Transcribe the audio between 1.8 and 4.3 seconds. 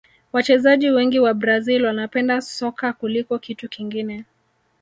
wanapenda soka kuliko kitu kingine